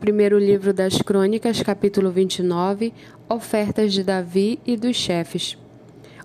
Primeiro 0.00 0.38
livro 0.38 0.72
das 0.72 1.02
Crônicas, 1.02 1.62
capítulo 1.62 2.10
29, 2.10 2.90
ofertas 3.28 3.92
de 3.92 4.02
Davi 4.02 4.58
e 4.64 4.74
dos 4.74 4.96
chefes. 4.96 5.58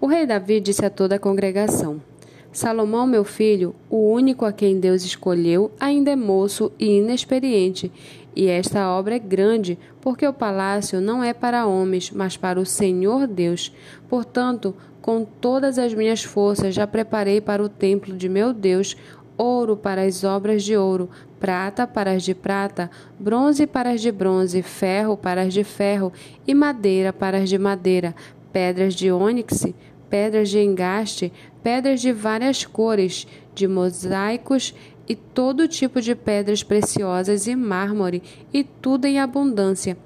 O 0.00 0.08
rei 0.08 0.26
Davi 0.26 0.58
disse 0.58 0.84
a 0.84 0.90
toda 0.90 1.14
a 1.14 1.18
congregação: 1.20 2.02
Salomão, 2.50 3.06
meu 3.06 3.22
filho, 3.22 3.72
o 3.88 4.10
único 4.10 4.44
a 4.44 4.52
quem 4.52 4.80
Deus 4.80 5.04
escolheu, 5.04 5.70
ainda 5.78 6.10
é 6.10 6.16
moço 6.16 6.72
e 6.80 6.98
inexperiente, 6.98 7.92
e 8.34 8.48
esta 8.48 8.90
obra 8.90 9.14
é 9.14 9.20
grande, 9.20 9.78
porque 10.00 10.26
o 10.26 10.32
palácio 10.32 11.00
não 11.00 11.22
é 11.22 11.32
para 11.32 11.64
homens, 11.64 12.10
mas 12.10 12.36
para 12.36 12.58
o 12.58 12.66
Senhor 12.66 13.28
Deus. 13.28 13.72
Portanto, 14.08 14.74
com 15.00 15.24
todas 15.24 15.78
as 15.78 15.94
minhas 15.94 16.24
forças 16.24 16.74
já 16.74 16.88
preparei 16.88 17.40
para 17.40 17.62
o 17.62 17.68
templo 17.68 18.16
de 18.16 18.28
meu 18.28 18.52
Deus 18.52 18.96
ouro 19.40 19.74
para 19.74 20.02
as 20.02 20.22
obras 20.22 20.62
de 20.62 20.76
ouro, 20.76 21.08
prata 21.38 21.86
para 21.86 22.12
as 22.12 22.22
de 22.22 22.34
prata, 22.34 22.90
bronze 23.18 23.66
para 23.66 23.92
as 23.92 24.02
de 24.02 24.12
bronze, 24.12 24.60
ferro 24.60 25.16
para 25.16 25.42
as 25.42 25.54
de 25.54 25.64
ferro 25.64 26.12
e 26.46 26.54
madeira 26.54 27.10
para 27.10 27.38
as 27.38 27.48
de 27.48 27.58
madeira, 27.58 28.14
pedras 28.52 28.94
de 28.94 29.10
ônix, 29.10 29.66
pedras 30.10 30.50
de 30.50 30.60
engaste, 30.60 31.32
pedras 31.62 32.02
de 32.02 32.12
várias 32.12 32.66
cores, 32.66 33.26
de 33.54 33.66
mosaicos 33.66 34.74
e 35.08 35.16
todo 35.16 35.66
tipo 35.66 36.02
de 36.02 36.14
pedras 36.14 36.62
preciosas 36.62 37.46
e 37.46 37.56
mármore, 37.56 38.22
e 38.52 38.62
tudo 38.62 39.06
em 39.06 39.18
abundância. 39.18 39.96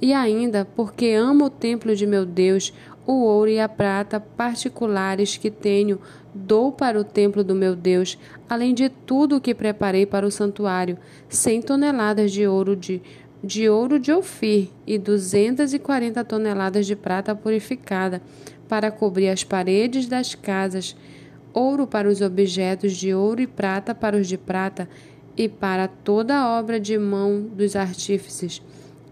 E 0.00 0.12
ainda, 0.12 0.64
porque 0.76 1.10
amo 1.10 1.46
o 1.46 1.50
templo 1.50 1.96
de 1.96 2.06
meu 2.06 2.24
Deus, 2.24 2.72
o 3.06 3.24
ouro 3.24 3.50
e 3.50 3.58
a 3.58 3.68
prata 3.68 4.20
particulares 4.20 5.36
que 5.36 5.50
tenho, 5.50 5.98
dou 6.34 6.72
para 6.72 6.98
o 6.98 7.04
templo 7.04 7.44
do 7.44 7.54
meu 7.54 7.76
Deus, 7.76 8.18
além 8.48 8.74
de 8.74 8.88
tudo 8.88 9.36
o 9.36 9.40
que 9.40 9.54
preparei 9.54 10.04
para 10.04 10.26
o 10.26 10.30
santuário, 10.30 10.98
cem 11.28 11.62
toneladas 11.62 12.32
de 12.32 12.46
ouro 12.46 12.74
de, 12.74 13.00
de 13.42 13.68
ouro 13.68 13.98
de 14.00 14.12
Ofir 14.12 14.70
e 14.86 14.98
duzentas 14.98 15.72
e 15.72 15.78
quarenta 15.78 16.24
toneladas 16.24 16.86
de 16.86 16.96
prata 16.96 17.34
purificada, 17.34 18.20
para 18.68 18.90
cobrir 18.90 19.28
as 19.28 19.44
paredes 19.44 20.06
das 20.06 20.34
casas, 20.34 20.96
ouro 21.52 21.86
para 21.86 22.08
os 22.08 22.20
objetos 22.20 22.96
de 22.96 23.14
ouro 23.14 23.40
e 23.40 23.46
prata 23.46 23.94
para 23.94 24.16
os 24.16 24.26
de 24.26 24.36
prata, 24.36 24.88
e 25.36 25.48
para 25.48 25.88
toda 25.88 26.36
a 26.36 26.58
obra 26.58 26.78
de 26.78 26.96
mão 26.96 27.40
dos 27.40 27.74
artífices 27.74 28.62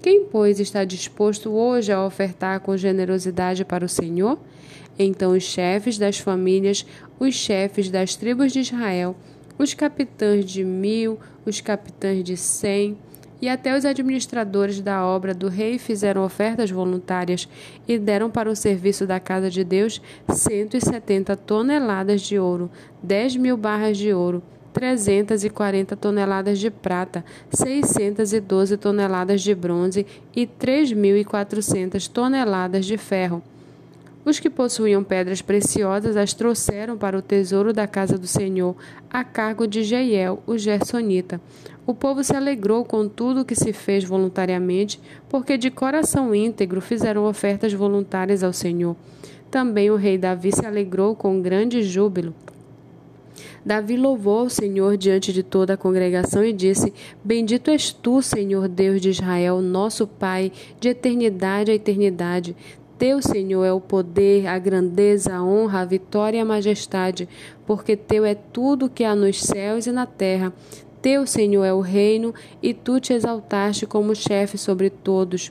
quem, 0.00 0.24
pois, 0.24 0.58
está 0.58 0.84
disposto 0.84 1.50
hoje 1.50 1.92
a 1.92 2.04
ofertar 2.04 2.60
com 2.60 2.76
generosidade 2.76 3.64
para 3.64 3.84
o 3.84 3.88
Senhor? 3.88 4.38
Então 4.98 5.32
os 5.32 5.42
chefes 5.42 5.98
das 5.98 6.18
famílias, 6.18 6.86
os 7.18 7.34
chefes 7.34 7.90
das 7.90 8.16
tribos 8.16 8.52
de 8.52 8.60
Israel, 8.60 9.14
os 9.58 9.74
capitães 9.74 10.44
de 10.44 10.64
mil, 10.64 11.18
os 11.44 11.60
capitães 11.60 12.24
de 12.24 12.36
cem, 12.36 12.96
e 13.42 13.48
até 13.48 13.76
os 13.76 13.86
administradores 13.86 14.80
da 14.80 15.06
obra 15.06 15.32
do 15.32 15.48
rei 15.48 15.78
fizeram 15.78 16.24
ofertas 16.24 16.70
voluntárias 16.70 17.48
e 17.88 17.98
deram 17.98 18.30
para 18.30 18.50
o 18.50 18.56
serviço 18.56 19.06
da 19.06 19.18
casa 19.18 19.50
de 19.50 19.64
Deus 19.64 20.00
cento 20.28 20.76
e 20.76 20.80
setenta 20.80 21.34
toneladas 21.34 22.20
de 22.20 22.38
ouro, 22.38 22.70
dez 23.02 23.34
mil 23.36 23.56
barras 23.56 23.96
de 23.96 24.12
ouro, 24.12 24.42
340 24.72 25.96
toneladas 25.96 26.58
de 26.58 26.70
prata, 26.70 27.24
612 27.50 28.76
toneladas 28.76 29.42
de 29.42 29.54
bronze 29.54 30.06
e 30.34 30.46
3.400 30.46 32.08
toneladas 32.08 32.86
de 32.86 32.96
ferro. 32.96 33.42
Os 34.22 34.38
que 34.38 34.50
possuíam 34.50 35.02
pedras 35.02 35.40
preciosas 35.40 36.16
as 36.16 36.34
trouxeram 36.34 36.96
para 36.96 37.16
o 37.16 37.22
tesouro 37.22 37.72
da 37.72 37.86
casa 37.86 38.18
do 38.18 38.26
Senhor, 38.26 38.76
a 39.10 39.24
cargo 39.24 39.66
de 39.66 39.82
Jeiel, 39.82 40.42
o 40.46 40.58
Gersonita. 40.58 41.40
O 41.86 41.94
povo 41.94 42.22
se 42.22 42.36
alegrou 42.36 42.84
com 42.84 43.08
tudo 43.08 43.40
o 43.40 43.44
que 43.44 43.54
se 43.54 43.72
fez 43.72 44.04
voluntariamente, 44.04 45.00
porque 45.28 45.56
de 45.56 45.70
coração 45.70 46.34
íntegro 46.34 46.82
fizeram 46.82 47.24
ofertas 47.24 47.72
voluntárias 47.72 48.44
ao 48.44 48.52
Senhor. 48.52 48.94
Também 49.50 49.90
o 49.90 49.96
rei 49.96 50.18
Davi 50.18 50.52
se 50.52 50.66
alegrou 50.66 51.16
com 51.16 51.40
grande 51.40 51.82
júbilo 51.82 52.34
Davi 53.64 53.96
louvou 53.96 54.46
o 54.46 54.50
Senhor 54.50 54.96
diante 54.96 55.32
de 55.32 55.42
toda 55.42 55.74
a 55.74 55.76
congregação 55.76 56.42
e 56.44 56.52
disse: 56.52 56.92
Bendito 57.22 57.70
és 57.70 57.92
tu, 57.92 58.22
Senhor 58.22 58.68
Deus 58.68 59.00
de 59.00 59.10
Israel, 59.10 59.60
nosso 59.60 60.06
Pai, 60.06 60.50
de 60.78 60.88
eternidade 60.88 61.70
a 61.70 61.74
eternidade. 61.74 62.56
Teu, 62.98 63.22
Senhor, 63.22 63.64
é 63.64 63.72
o 63.72 63.80
poder, 63.80 64.46
a 64.46 64.58
grandeza, 64.58 65.34
a 65.34 65.42
honra, 65.42 65.80
a 65.80 65.84
vitória 65.86 66.36
e 66.36 66.40
a 66.40 66.44
majestade, 66.44 67.26
porque 67.66 67.96
teu 67.96 68.26
é 68.26 68.34
tudo 68.34 68.90
que 68.90 69.04
há 69.04 69.14
nos 69.14 69.40
céus 69.40 69.86
e 69.86 69.92
na 69.92 70.04
terra. 70.04 70.52
Teu, 71.00 71.26
Senhor, 71.26 71.64
é 71.64 71.72
o 71.72 71.80
reino, 71.80 72.34
e 72.62 72.74
tu 72.74 73.00
te 73.00 73.14
exaltaste 73.14 73.86
como 73.86 74.14
chefe 74.14 74.58
sobre 74.58 74.90
todos. 74.90 75.50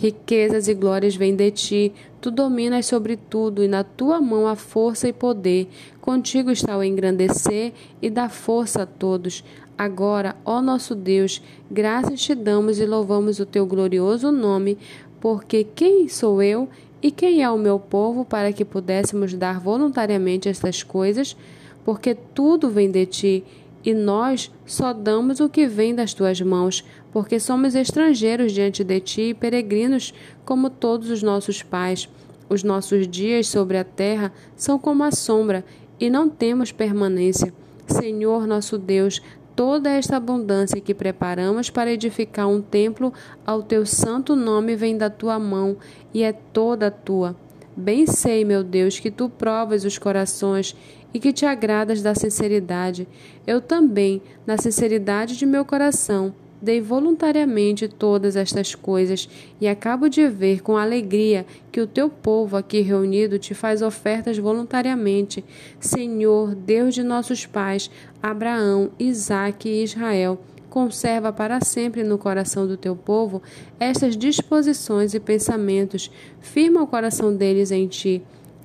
Riquezas 0.00 0.66
e 0.66 0.72
glórias 0.72 1.14
vêm 1.14 1.36
de 1.36 1.50
ti, 1.50 1.92
tu 2.22 2.30
dominas 2.30 2.86
sobre 2.86 3.18
tudo, 3.18 3.62
e 3.62 3.68
na 3.68 3.84
tua 3.84 4.18
mão 4.18 4.46
há 4.46 4.56
força 4.56 5.06
e 5.06 5.12
poder. 5.12 5.68
Contigo 6.00 6.50
está 6.50 6.74
o 6.78 6.82
engrandecer 6.82 7.74
e 8.00 8.08
dar 8.08 8.30
força 8.30 8.84
a 8.84 8.86
todos. 8.86 9.44
Agora, 9.76 10.36
ó 10.42 10.62
nosso 10.62 10.94
Deus, 10.94 11.42
graças 11.70 12.18
te 12.18 12.34
damos 12.34 12.80
e 12.80 12.86
louvamos 12.86 13.40
o 13.40 13.44
teu 13.44 13.66
glorioso 13.66 14.32
nome, 14.32 14.78
porque 15.20 15.64
quem 15.64 16.08
sou 16.08 16.42
eu 16.42 16.66
e 17.02 17.10
quem 17.10 17.42
é 17.42 17.50
o 17.50 17.58
meu 17.58 17.78
povo 17.78 18.24
para 18.24 18.54
que 18.54 18.64
pudéssemos 18.64 19.34
dar 19.34 19.60
voluntariamente 19.60 20.48
estas 20.48 20.82
coisas? 20.82 21.36
Porque 21.84 22.14
tudo 22.14 22.70
vem 22.70 22.90
de 22.90 23.04
ti 23.04 23.44
e 23.84 23.94
nós 23.94 24.50
só 24.66 24.92
damos 24.92 25.40
o 25.40 25.48
que 25.48 25.66
vem 25.66 25.94
das 25.94 26.12
tuas 26.12 26.40
mãos, 26.40 26.84
porque 27.12 27.40
somos 27.40 27.74
estrangeiros 27.74 28.52
diante 28.52 28.84
de 28.84 29.00
ti 29.00 29.22
e 29.22 29.34
peregrinos, 29.34 30.12
como 30.44 30.70
todos 30.70 31.10
os 31.10 31.22
nossos 31.22 31.62
pais. 31.62 32.08
Os 32.48 32.62
nossos 32.62 33.06
dias 33.06 33.48
sobre 33.48 33.78
a 33.78 33.84
terra 33.84 34.32
são 34.56 34.78
como 34.78 35.02
a 35.04 35.10
sombra, 35.10 35.64
e 35.98 36.10
não 36.10 36.28
temos 36.28 36.72
permanência. 36.72 37.52
Senhor 37.86 38.46
nosso 38.46 38.78
Deus, 38.78 39.20
toda 39.54 39.90
esta 39.90 40.16
abundância 40.16 40.80
que 40.80 40.94
preparamos 40.94 41.70
para 41.70 41.92
edificar 41.92 42.48
um 42.48 42.62
templo 42.62 43.12
ao 43.44 43.62
teu 43.62 43.84
santo 43.84 44.34
nome 44.34 44.76
vem 44.76 44.96
da 44.96 45.10
tua 45.10 45.38
mão 45.38 45.76
e 46.14 46.22
é 46.22 46.32
toda 46.32 46.90
tua. 46.90 47.36
Bem 47.76 48.06
sei, 48.06 48.44
meu 48.44 48.64
Deus, 48.64 48.98
que 48.98 49.10
tu 49.10 49.28
provas 49.28 49.84
os 49.84 49.96
corações 49.96 50.74
e 51.12 51.20
que 51.20 51.32
te 51.32 51.44
agradas 51.44 52.02
da 52.02 52.14
sinceridade. 52.14 53.06
Eu 53.46 53.60
também, 53.60 54.22
na 54.46 54.56
sinceridade 54.56 55.36
de 55.36 55.46
meu 55.46 55.64
coração, 55.64 56.34
dei 56.60 56.80
voluntariamente 56.80 57.88
todas 57.88 58.36
estas 58.36 58.74
coisas 58.74 59.28
e 59.60 59.66
acabo 59.66 60.08
de 60.08 60.28
ver 60.28 60.60
com 60.62 60.76
alegria 60.76 61.46
que 61.72 61.80
o 61.80 61.86
teu 61.86 62.10
povo 62.10 62.56
aqui 62.56 62.80
reunido 62.80 63.38
te 63.38 63.54
faz 63.54 63.80
ofertas 63.80 64.36
voluntariamente. 64.36 65.44
Senhor, 65.78 66.54
Deus 66.54 66.94
de 66.94 67.02
nossos 67.02 67.46
pais, 67.46 67.90
Abraão, 68.22 68.90
Isaque 68.98 69.68
e 69.68 69.82
Israel, 69.82 70.38
conserva 70.68 71.32
para 71.32 71.60
sempre 71.64 72.04
no 72.04 72.16
coração 72.16 72.66
do 72.66 72.76
teu 72.76 72.94
povo 72.94 73.42
estas 73.78 74.16
disposições 74.16 75.14
e 75.14 75.20
pensamentos, 75.20 76.10
firma 76.40 76.82
o 76.82 76.86
coração 76.86 77.34
deles 77.34 77.72
em 77.72 77.88
ti 77.88 78.22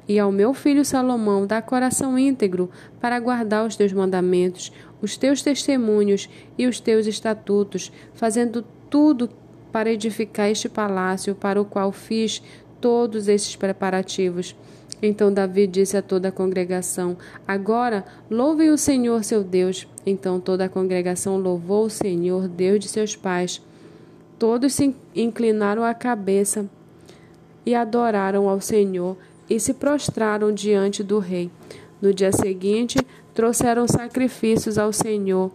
e 0.08 0.20
ao 0.20 0.32
meu 0.32 0.54
filho 0.54 0.86
Salomão 0.86 1.48
dá 1.48 1.62
coração 1.62 2.18
íntegro 2.18 2.70
para 3.00 3.20
guardar 3.20 3.66
os 3.66 3.76
teus 3.76 3.92
mandamentos, 3.92 4.72
os 5.02 5.18
teus 5.18 5.42
testemunhos 5.42 6.30
e 6.58 6.68
os 6.68 6.80
teus 6.80 7.08
estatutos, 7.08 7.92
fazendo 8.14 8.64
tudo 8.90 9.30
para 9.72 9.92
edificar 9.92 10.50
este 10.50 10.70
palácio 10.70 11.36
para 11.36 11.60
o 11.60 11.66
qual 11.66 11.92
fiz 11.92 12.42
todos 12.80 13.28
esses 13.28 13.56
preparativos. 13.56 14.56
Então 15.02 15.34
Davi 15.34 15.68
disse 15.68 15.98
a 15.98 16.02
toda 16.02 16.30
a 16.30 16.32
congregação: 16.32 17.18
Agora 17.48 18.06
louvem 18.30 18.70
o 18.70 18.78
Senhor 18.78 19.24
seu 19.24 19.44
Deus. 19.44 19.88
Então 20.06 20.40
toda 20.40 20.66
a 20.66 20.70
congregação 20.70 21.38
louvou 21.38 21.86
o 21.86 21.90
Senhor, 21.90 22.48
Deus 22.48 22.80
de 22.80 22.88
seus 22.88 23.16
pais. 23.16 23.62
Todos 24.38 24.74
se 24.74 24.96
inclinaram 25.16 25.84
a 25.84 25.94
cabeça 25.94 26.70
e 27.66 27.74
adoraram 27.74 28.48
ao 28.48 28.62
Senhor 28.62 29.18
e 29.50 29.60
se 29.60 29.74
prostraram 29.74 30.52
diante 30.52 31.04
do 31.04 31.20
rei. 31.20 31.52
No 32.02 32.14
dia 32.14 32.32
seguinte, 32.32 32.98
trouxeram 33.34 33.88
sacrifícios 33.88 34.78
ao 34.78 34.92
Senhor 34.92 35.52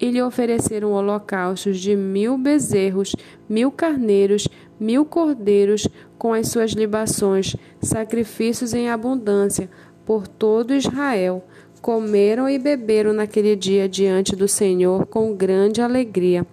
e 0.00 0.10
lhe 0.10 0.22
ofereceram 0.22 0.92
holocaustos 0.92 1.78
de 1.78 1.94
mil 1.94 2.36
bezerros, 2.36 3.14
mil 3.48 3.70
carneiros, 3.70 4.48
mil 4.78 5.04
cordeiros, 5.04 5.86
com 6.18 6.32
as 6.32 6.48
suas 6.48 6.72
libações, 6.72 7.54
sacrifícios 7.80 8.74
em 8.74 8.90
abundância, 8.90 9.70
por 10.04 10.26
todo 10.26 10.74
Israel. 10.74 11.44
Comeram 11.80 12.48
e 12.48 12.58
beberam 12.58 13.12
naquele 13.12 13.54
dia 13.54 13.88
diante 13.88 14.34
do 14.34 14.48
Senhor 14.48 15.06
com 15.06 15.34
grande 15.34 15.80
alegria. 15.80 16.46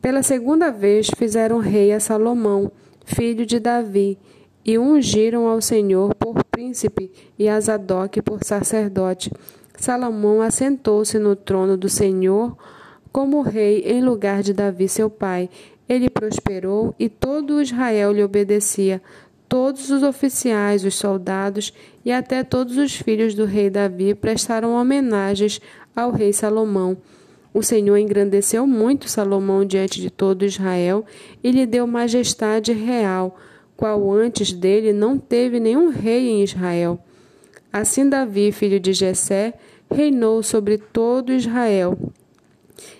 Pela 0.00 0.22
segunda 0.22 0.70
vez 0.70 1.08
fizeram 1.16 1.58
rei 1.58 1.92
a 1.92 1.98
Salomão, 1.98 2.70
filho 3.04 3.44
de 3.44 3.58
Davi, 3.58 4.18
e 4.66 4.76
ungiram 4.76 5.46
ao 5.46 5.62
Senhor 5.62 6.12
por 6.16 6.42
príncipe 6.44 7.12
e 7.38 7.48
a 7.48 7.60
Zadok 7.60 8.20
por 8.20 8.42
sacerdote. 8.42 9.30
Salomão 9.78 10.42
assentou-se 10.42 11.18
no 11.20 11.36
trono 11.36 11.76
do 11.76 11.88
Senhor 11.88 12.56
como 13.12 13.42
rei 13.42 13.82
em 13.86 14.02
lugar 14.02 14.42
de 14.42 14.52
Davi, 14.52 14.88
seu 14.88 15.08
pai. 15.08 15.48
Ele 15.88 16.10
prosperou 16.10 16.92
e 16.98 17.08
todo 17.08 17.62
Israel 17.62 18.12
lhe 18.12 18.24
obedecia. 18.24 19.00
Todos 19.48 19.90
os 19.90 20.02
oficiais, 20.02 20.84
os 20.84 20.96
soldados 20.96 21.72
e 22.04 22.10
até 22.10 22.42
todos 22.42 22.76
os 22.76 22.96
filhos 22.96 23.34
do 23.34 23.44
rei 23.44 23.70
Davi 23.70 24.12
prestaram 24.12 24.74
homenagens 24.74 25.60
ao 25.94 26.10
rei 26.10 26.32
Salomão. 26.32 26.96
O 27.54 27.62
Senhor 27.62 27.96
engrandeceu 27.96 28.66
muito 28.66 29.08
Salomão 29.08 29.64
diante 29.64 30.00
de 30.00 30.10
todo 30.10 30.44
Israel 30.44 31.06
e 31.42 31.52
lhe 31.52 31.64
deu 31.64 31.86
majestade 31.86 32.72
real, 32.72 33.38
qual 33.76 34.10
antes 34.12 34.52
dele 34.52 34.92
não 34.92 35.18
teve 35.18 35.60
nenhum 35.60 35.90
rei 35.90 36.28
em 36.28 36.42
Israel. 36.42 36.98
Assim 37.72 38.08
Davi, 38.08 38.52
filho 38.52 38.80
de 38.80 38.92
Jessé, 38.92 39.54
reinou 39.90 40.42
sobre 40.42 40.78
todo 40.78 41.32
Israel. 41.32 41.98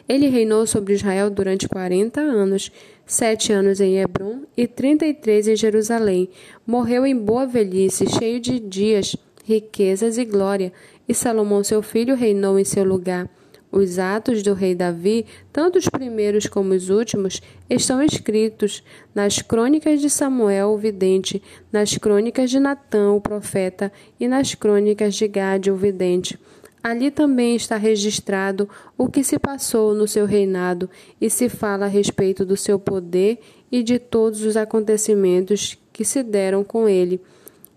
Ele 0.09 0.29
reinou 0.29 0.67
sobre 0.67 0.95
Israel 0.95 1.31
durante 1.31 1.69
quarenta 1.69 2.21
anos, 2.21 2.71
sete 3.05 3.53
anos 3.53 3.81
em 3.81 3.99
Hebron 3.99 4.43
e 4.57 4.67
trinta 4.67 5.07
e 5.07 5.15
três 5.15 5.49
em 5.49 5.57
Jerusalém. 5.57 6.29
Morreu 6.67 7.07
em 7.07 7.17
boa 7.17 7.47
velhice, 7.47 8.07
cheio 8.07 8.41
de 8.41 8.59
dias, 8.59 9.17
riquezas 9.45 10.19
e 10.19 10.25
glória, 10.25 10.73
e 11.09 11.15
Salomão 11.15 11.63
seu 11.63 11.83
filho 11.83 12.15
reinou 12.15 12.59
em 12.59 12.65
seu 12.65 12.85
lugar. 12.85 13.29
Os 13.77 13.99
atos 13.99 14.43
do 14.43 14.55
rei 14.55 14.75
Davi, 14.75 15.27
tanto 15.53 15.79
os 15.79 15.87
primeiros 15.87 16.47
como 16.47 16.73
os 16.73 16.89
últimos, 16.89 17.43
estão 17.69 18.03
escritos 18.03 18.83
nas 19.15 19.43
crônicas 19.43 20.01
de 20.01 20.09
Samuel, 20.09 20.71
o 20.71 20.79
vidente, 20.79 21.43
nas 21.71 21.99
crônicas 21.99 22.49
de 22.49 22.59
Natã, 22.59 23.11
o 23.11 23.21
profeta, 23.21 23.93
e 24.19 24.27
nas 24.27 24.55
crônicas 24.55 25.15
de 25.15 25.29
Gade, 25.29 25.71
o 25.71 25.77
vidente. 25.77 26.41
Ali 26.83 27.11
também 27.11 27.55
está 27.55 27.77
registrado 27.77 28.67
o 28.97 29.11
que 29.11 29.23
se 29.23 29.39
passou 29.39 29.93
no 29.93 30.09
seu 30.09 30.25
reinado 30.25 30.89
e 31.21 31.29
se 31.29 31.51
fala 31.51 31.85
a 31.85 31.89
respeito 31.89 32.47
do 32.47 32.57
seu 32.57 32.79
poder 32.79 33.41
e 33.71 33.83
de 33.83 33.99
todos 33.99 34.41
os 34.43 34.57
acontecimentos 34.57 35.77
que 35.93 36.03
se 36.03 36.23
deram 36.23 36.65
com 36.65 36.89
ele, 36.89 37.21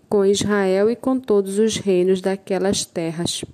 com 0.08 0.24
Israel 0.24 0.88
e 0.88 0.96
com 0.96 1.20
todos 1.20 1.58
os 1.58 1.76
reinos 1.76 2.22
daquelas 2.22 2.86
terras. 2.86 3.44